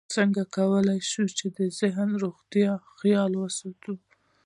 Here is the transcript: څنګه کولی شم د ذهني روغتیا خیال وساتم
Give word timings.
څنګه 0.15 0.41
کولی 0.57 0.99
شم 1.09 1.27
د 1.57 1.59
ذهني 1.79 2.15
روغتیا 2.23 2.71
خیال 2.99 3.31
وساتم 3.37 3.97